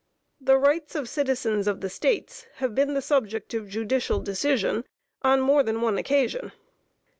The 0.39 0.57
rights 0.57 0.95
of 0.95 1.07
citizens 1.07 1.67
of 1.67 1.81
the 1.81 1.87
States 1.87 2.47
have 2.55 2.73
been 2.73 2.95
the 2.95 3.03
subject 3.03 3.53
of 3.53 3.67
judicial 3.67 4.19
decision 4.19 4.83
on 5.21 5.41
more 5.41 5.61
than 5.61 5.79
one 5.79 5.99
occasion. 5.99 6.53